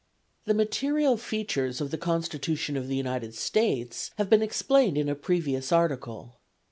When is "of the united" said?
2.75-3.35